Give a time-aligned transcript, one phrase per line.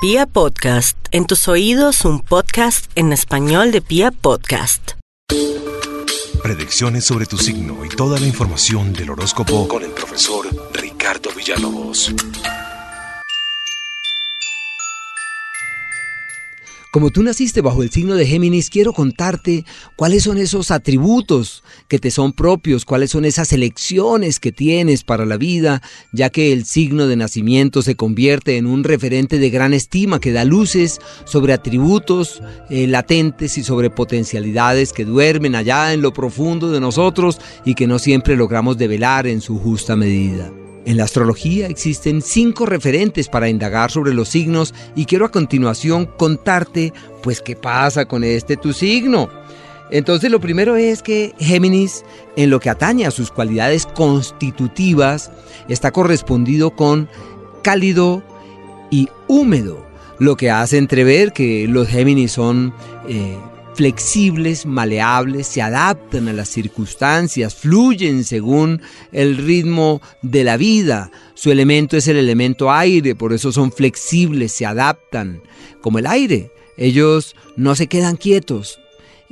[0.00, 4.92] Pia Podcast, en tus oídos un podcast en español de Pia Podcast.
[6.40, 12.12] Predicciones sobre tu signo y toda la información del horóscopo con el profesor Ricardo Villalobos.
[16.98, 22.00] Como tú naciste bajo el signo de Géminis, quiero contarte cuáles son esos atributos que
[22.00, 25.80] te son propios, cuáles son esas elecciones que tienes para la vida,
[26.12, 30.32] ya que el signo de nacimiento se convierte en un referente de gran estima que
[30.32, 36.72] da luces sobre atributos eh, latentes y sobre potencialidades que duermen allá en lo profundo
[36.72, 40.50] de nosotros y que no siempre logramos develar en su justa medida.
[40.88, 46.06] En la astrología existen cinco referentes para indagar sobre los signos y quiero a continuación
[46.06, 49.28] contarte pues qué pasa con este tu signo.
[49.90, 52.06] Entonces lo primero es que Géminis,
[52.36, 55.30] en lo que atañe a sus cualidades constitutivas,
[55.68, 57.10] está correspondido con
[57.62, 58.22] cálido
[58.90, 59.84] y húmedo,
[60.18, 62.72] lo que hace entrever que los Géminis son
[63.06, 63.36] eh,
[63.78, 71.12] flexibles, maleables, se adaptan a las circunstancias, fluyen según el ritmo de la vida.
[71.34, 75.42] Su elemento es el elemento aire, por eso son flexibles, se adaptan
[75.80, 76.50] como el aire.
[76.76, 78.80] Ellos no se quedan quietos,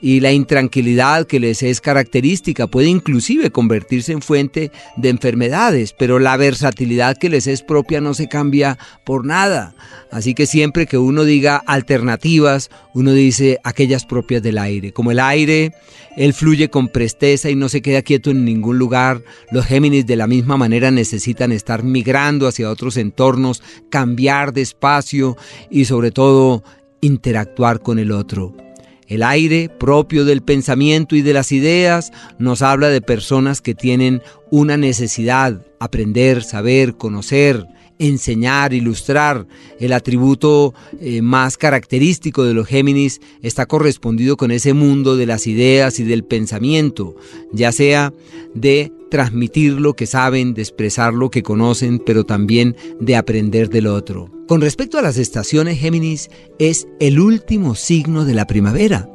[0.00, 6.19] y la intranquilidad que les es característica puede inclusive convertirse en fuente de enfermedades, pero
[6.19, 9.75] la versatilidad que les es propia no se cambia por nada.
[10.11, 14.92] Así que siempre que uno diga alternativas, uno dice aquellas propias del aire.
[14.92, 15.72] Como el aire,
[16.16, 19.22] él fluye con presteza y no se queda quieto en ningún lugar.
[19.50, 25.36] Los Géminis de la misma manera necesitan estar migrando hacia otros entornos, cambiar de espacio
[25.70, 26.62] y sobre todo
[27.00, 28.66] interactuar con el otro.
[29.09, 34.23] El aire propio del pensamiento y de las ideas nos habla de personas que tienen
[34.51, 37.67] una necesidad, aprender, saber, conocer,
[37.99, 39.47] enseñar, ilustrar.
[39.79, 45.47] El atributo eh, más característico de los Géminis está correspondido con ese mundo de las
[45.47, 47.15] ideas y del pensamiento,
[47.53, 48.12] ya sea
[48.55, 53.87] de transmitir lo que saben, de expresar lo que conocen, pero también de aprender del
[53.87, 54.35] otro.
[54.47, 56.31] Con respecto a las estaciones, Géminis
[56.61, 59.11] es el último signo de la primavera.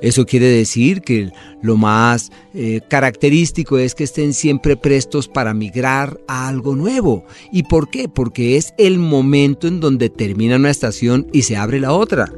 [0.00, 1.30] Eso quiere decir que
[1.62, 7.24] lo más eh, característico es que estén siempre prestos para migrar a algo nuevo.
[7.50, 8.08] ¿Y por qué?
[8.08, 12.32] Porque es el momento en donde termina una estación y se abre la otra.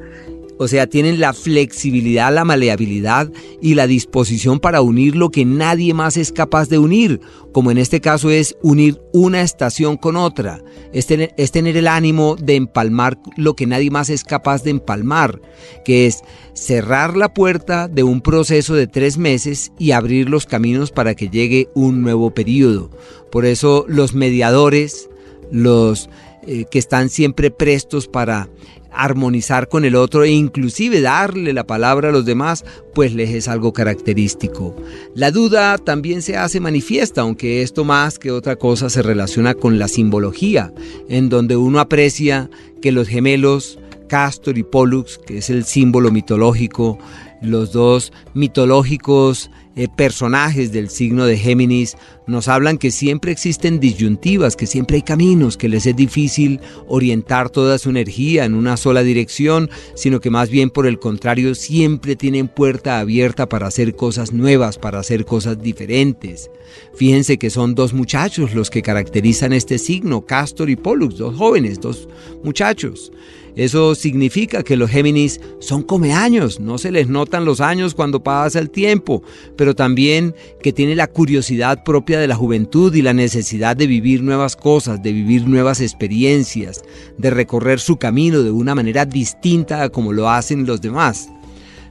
[0.62, 3.32] O sea, tienen la flexibilidad, la maleabilidad
[3.62, 7.22] y la disposición para unir lo que nadie más es capaz de unir,
[7.52, 10.62] como en este caso es unir una estación con otra.
[10.92, 11.32] Es tener,
[11.76, 15.40] el ánimo de empalmar lo que nadie más es capaz de empalmar,
[15.82, 16.20] que es
[16.52, 21.30] cerrar la puerta de un proceso de tres meses y abrir los caminos para que
[21.30, 22.90] llegue un nuevo periodo.
[23.32, 25.08] Por eso los mediadores,
[25.50, 26.10] los
[26.46, 28.48] eh, que están siempre prestos para
[28.92, 32.64] armonizar con el otro e inclusive darle la palabra a los demás,
[32.94, 34.74] pues les es algo característico.
[35.14, 39.78] La duda también se hace manifiesta, aunque esto más que otra cosa se relaciona con
[39.78, 40.72] la simbología,
[41.08, 42.50] en donde uno aprecia
[42.82, 43.78] que los gemelos
[44.08, 46.98] Castor y Pollux, que es el símbolo mitológico,
[47.42, 51.96] los dos mitológicos eh, personajes del signo de Géminis
[52.26, 57.50] nos hablan que siempre existen disyuntivas, que siempre hay caminos, que les es difícil orientar
[57.50, 62.16] toda su energía en una sola dirección, sino que más bien por el contrario siempre
[62.16, 66.50] tienen puerta abierta para hacer cosas nuevas, para hacer cosas diferentes.
[66.94, 71.80] Fíjense que son dos muchachos los que caracterizan este signo, Castor y Pollux, dos jóvenes,
[71.80, 72.08] dos
[72.42, 73.12] muchachos.
[73.60, 78.22] Eso significa que los Géminis son come años, no se les notan los años cuando
[78.22, 79.22] pasa el tiempo,
[79.54, 84.22] pero también que tiene la curiosidad propia de la juventud y la necesidad de vivir
[84.22, 86.82] nuevas cosas, de vivir nuevas experiencias,
[87.18, 91.28] de recorrer su camino de una manera distinta a como lo hacen los demás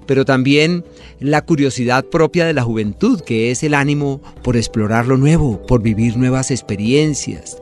[0.08, 0.84] pero también
[1.20, 5.84] la curiosidad propia de la juventud, que es el ánimo por explorar lo nuevo, por
[5.84, 7.62] vivir nuevas experiencias.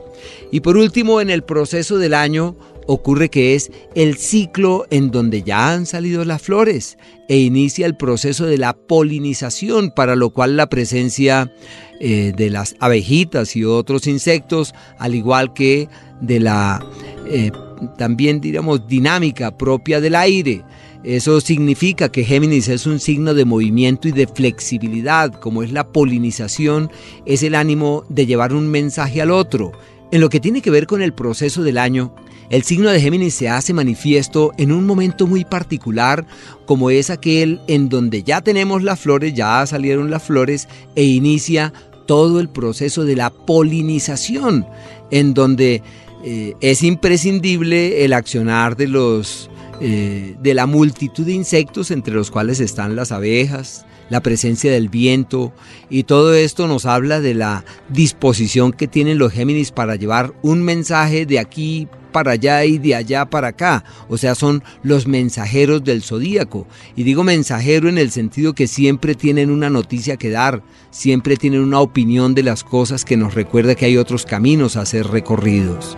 [0.50, 2.56] Y por último, en el proceso del año,
[2.88, 6.96] ocurre que es el ciclo en donde ya han salido las flores
[7.28, 11.52] e inicia el proceso de la polinización, para lo cual la presencia
[12.00, 15.88] eh, de las abejitas y otros insectos, al igual que
[16.22, 16.82] de la
[17.28, 17.52] eh,
[17.98, 20.64] también diríamos dinámica propia del aire.
[21.04, 25.92] Eso significa que Géminis es un signo de movimiento y de flexibilidad, como es la
[25.92, 26.90] polinización,
[27.26, 29.72] es el ánimo de llevar un mensaje al otro.
[30.10, 32.14] En lo que tiene que ver con el proceso del año,
[32.50, 36.26] el signo de Géminis se hace manifiesto en un momento muy particular,
[36.66, 41.72] como es aquel en donde ya tenemos las flores, ya salieron las flores e inicia
[42.06, 44.66] todo el proceso de la polinización,
[45.10, 45.82] en donde
[46.24, 49.50] eh, es imprescindible el accionar de los
[49.80, 54.88] eh, de la multitud de insectos entre los cuales están las abejas, la presencia del
[54.88, 55.52] viento
[55.88, 60.62] y todo esto nos habla de la disposición que tienen los Géminis para llevar un
[60.62, 61.86] mensaje de aquí
[62.18, 63.84] para allá y de allá para acá.
[64.08, 66.66] O sea, son los mensajeros del zodíaco.
[66.96, 71.60] Y digo mensajero en el sentido que siempre tienen una noticia que dar, siempre tienen
[71.60, 75.96] una opinión de las cosas que nos recuerda que hay otros caminos a ser recorridos.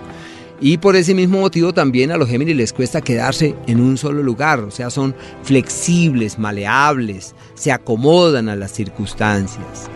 [0.61, 4.23] Y por ese mismo motivo también a los Géminis les cuesta quedarse en un solo
[4.23, 9.89] lugar, o sea, son flexibles, maleables, se acomodan a las circunstancias.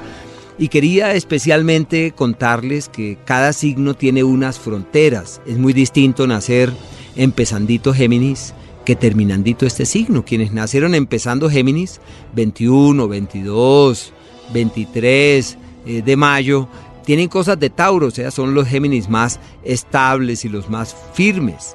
[0.59, 5.41] Y quería especialmente contarles que cada signo tiene unas fronteras.
[5.47, 6.73] Es muy distinto nacer
[7.17, 8.55] empezandito Géminis
[8.85, 10.25] que terminandito este signo.
[10.25, 12.01] Quienes nacieron empezando Géminis,
[12.35, 14.13] 21, 22,
[14.53, 15.59] 23
[16.05, 16.69] de mayo,
[17.05, 21.75] tienen cosas de Tauro, o sea, son los Géminis más estables y los más firmes.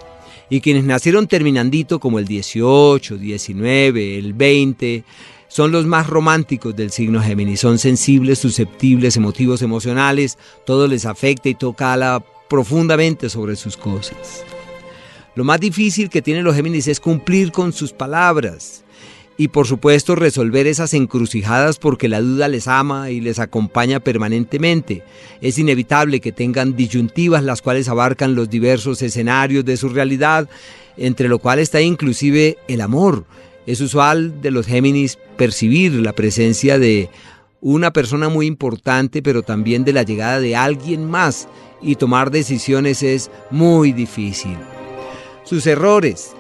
[0.50, 5.04] Y quienes nacieron terminandito como el 18, 19, el 20,
[5.50, 7.60] son los más románticos del signo Géminis.
[7.60, 10.38] Son sensibles, susceptibles, emotivos, emocionales.
[10.66, 14.46] Todo les afecta y toca profundamente sobre sus cosas.
[15.36, 18.84] Lo más difícil que tienen los Géminis es cumplir con sus palabras
[19.38, 25.02] y por supuesto resolver esas encrucijadas porque la duda les ama y les acompaña permanentemente.
[25.40, 30.50] Es inevitable que tengan disyuntivas las cuales abarcan los diversos escenarios de su realidad,
[30.98, 33.26] entre lo cual está inclusive el amor.
[33.66, 37.10] Es usual de los Géminis percibir la presencia de
[37.62, 41.48] una persona muy importante, pero también de la llegada de alguien más
[41.82, 44.58] y tomar decisiones es muy difícil.
[45.44, 46.32] Sus errores,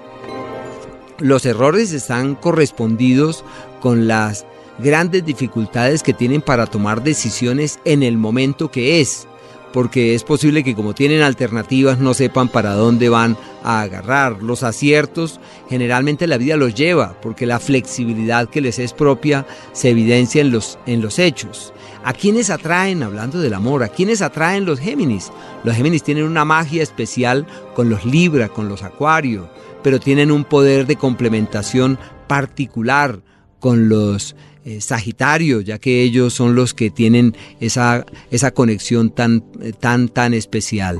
[1.19, 3.43] los errores están correspondidos
[3.81, 4.45] con las
[4.79, 9.27] grandes dificultades que tienen para tomar decisiones en el momento que es,
[9.73, 14.41] porque es posible que como tienen alternativas no sepan para dónde van a agarrar.
[14.41, 15.39] Los aciertos
[15.69, 20.51] generalmente la vida los lleva, porque la flexibilidad que les es propia se evidencia en
[20.51, 21.73] los, en los hechos.
[22.03, 25.31] ¿A quiénes atraen, hablando del amor, a quiénes atraen los Géminis?
[25.63, 27.45] Los Géminis tienen una magia especial
[27.75, 29.49] con los Libra, con los Acuario,
[29.83, 33.21] pero tienen un poder de complementación particular
[33.59, 34.35] con los
[34.65, 39.43] eh, Sagitarios, ya que ellos son los que tienen esa, esa conexión tan,
[39.79, 40.99] tan, tan especial.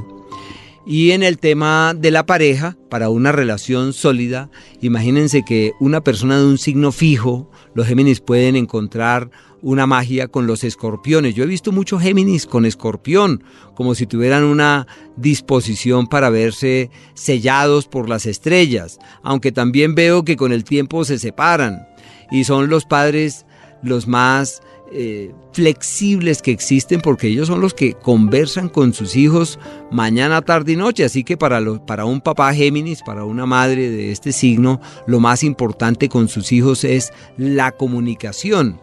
[0.86, 4.50] Y en el tema de la pareja, para una relación sólida,
[4.82, 9.30] imagínense que una persona de un signo fijo, los Géminis pueden encontrar
[9.62, 11.36] una magia con los escorpiones.
[11.36, 13.44] Yo he visto muchos Géminis con escorpión,
[13.76, 20.38] como si tuvieran una disposición para verse sellados por las estrellas, aunque también veo que
[20.38, 21.88] con el tiempo se separan
[22.32, 23.46] y son los padres
[23.81, 24.62] los más
[24.92, 29.60] eh, flexibles que existen porque ellos son los que conversan con sus hijos
[29.92, 31.06] mañana, tarde y noche.
[31.06, 35.44] Así que para, para un papá Géminis, para una madre de este signo, lo más
[35.44, 38.80] importante con sus hijos es la comunicación.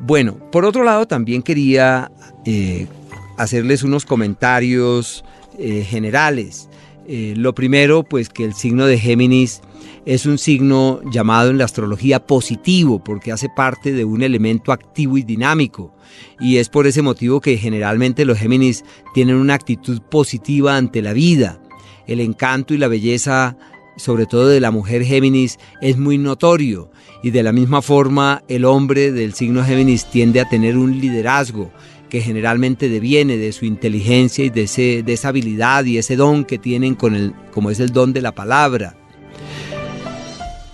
[0.00, 2.10] Bueno, por otro lado también quería
[2.44, 2.88] eh,
[3.36, 5.24] hacerles unos comentarios
[5.58, 6.68] eh, generales.
[7.10, 9.62] Lo primero, pues que el signo de Géminis
[10.08, 15.18] es un signo llamado en la astrología positivo porque hace parte de un elemento activo
[15.18, 15.94] y dinámico.
[16.40, 21.12] Y es por ese motivo que generalmente los Géminis tienen una actitud positiva ante la
[21.12, 21.60] vida.
[22.06, 23.58] El encanto y la belleza,
[23.98, 26.90] sobre todo de la mujer Géminis, es muy notorio
[27.22, 31.70] y de la misma forma el hombre del signo Géminis tiende a tener un liderazgo
[32.08, 36.46] que generalmente deviene de su inteligencia y de, ese, de esa habilidad y ese don
[36.46, 38.96] que tienen con el, como es el don de la palabra.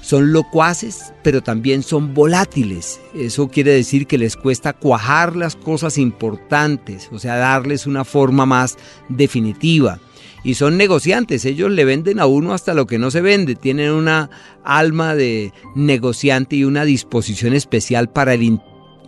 [0.04, 3.00] Son locuaces, pero también son volátiles.
[3.14, 8.44] Eso quiere decir que les cuesta cuajar las cosas importantes, o sea, darles una forma
[8.44, 8.76] más
[9.08, 9.98] definitiva
[10.44, 11.44] y son negociantes.
[11.46, 13.54] Ellos le venden a uno hasta lo que no se vende.
[13.54, 14.30] Tienen una
[14.62, 18.42] alma de negociante y una disposición especial para el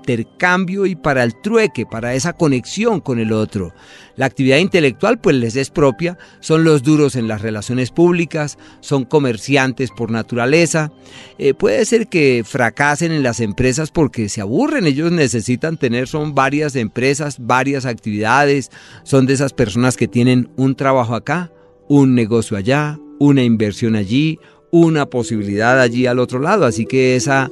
[0.06, 3.74] intercambio y para el trueque, para esa conexión con el otro.
[4.14, 9.04] La actividad intelectual pues les es propia, son los duros en las relaciones públicas, son
[9.04, 10.92] comerciantes por naturaleza.
[11.38, 16.34] Eh, puede ser que fracasen en las empresas porque se aburren, ellos necesitan tener, son
[16.34, 18.70] varias empresas, varias actividades,
[19.02, 21.50] son de esas personas que tienen un trabajo acá,
[21.88, 24.38] un negocio allá, una inversión allí,
[24.70, 27.50] una posibilidad allí al otro lado, así que esa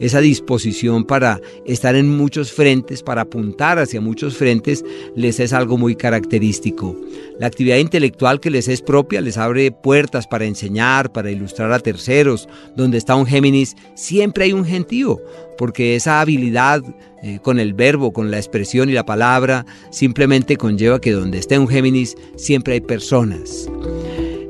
[0.00, 4.84] esa disposición para estar en muchos frentes, para apuntar hacia muchos frentes,
[5.16, 6.96] les es algo muy característico.
[7.38, 11.80] La actividad intelectual que les es propia les abre puertas para enseñar, para ilustrar a
[11.80, 12.48] terceros.
[12.76, 15.20] Donde está un Géminis, siempre hay un gentío,
[15.58, 16.82] porque esa habilidad
[17.22, 21.58] eh, con el verbo, con la expresión y la palabra, simplemente conlleva que donde esté
[21.58, 23.68] un Géminis, siempre hay personas.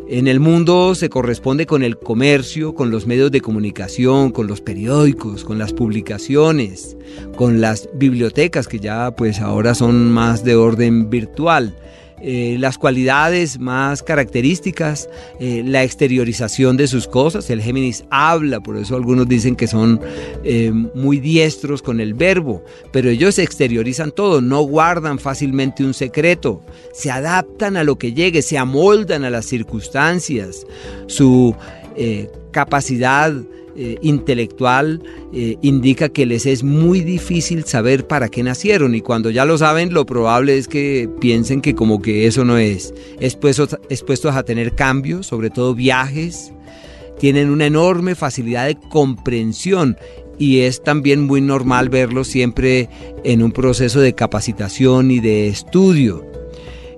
[0.06, 4.60] En el mundo se corresponde con el comercio, con los medios de comunicación, con los
[4.60, 6.94] periódicos, con las publicaciones,
[7.36, 11.74] con las bibliotecas que ya pues ahora son más de orden virtual.
[12.26, 17.50] Eh, las cualidades más características, eh, la exteriorización de sus cosas.
[17.50, 20.00] El Géminis habla, por eso algunos dicen que son
[20.42, 26.62] eh, muy diestros con el verbo, pero ellos exteriorizan todo, no guardan fácilmente un secreto,
[26.94, 30.66] se adaptan a lo que llegue, se amoldan a las circunstancias.
[31.06, 31.54] Su
[32.50, 33.34] capacidad
[33.76, 35.02] eh, intelectual
[35.32, 39.58] eh, indica que les es muy difícil saber para qué nacieron y cuando ya lo
[39.58, 42.94] saben lo probable es que piensen que como que eso no es.
[43.20, 46.52] Expuestos, expuestos a tener cambios, sobre todo viajes,
[47.18, 49.96] tienen una enorme facilidad de comprensión
[50.38, 52.88] y es también muy normal verlos siempre
[53.24, 56.33] en un proceso de capacitación y de estudio.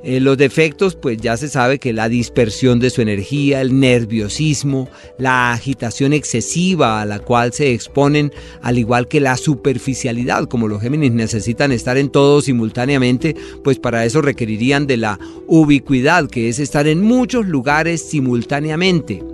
[0.09, 4.89] Eh, los defectos, pues ya se sabe que la dispersión de su energía, el nerviosismo,
[5.19, 8.33] la agitación excesiva a la cual se exponen,
[8.63, 13.35] al igual que la superficialidad, como los Géminis necesitan estar en todo simultáneamente,
[13.65, 19.25] pues para eso requerirían de la ubicuidad, que es estar en muchos lugares simultáneamente.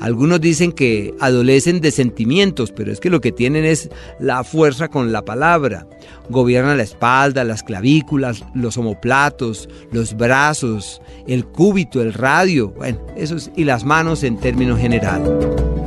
[0.00, 4.88] Algunos dicen que adolecen de sentimientos, pero es que lo que tienen es la fuerza
[4.88, 5.86] con la palabra.
[6.30, 13.50] Gobiernan la espalda, las clavículas, los omoplatos, los brazos, el cúbito, el radio, bueno, esos
[13.56, 15.77] y las manos en términos general.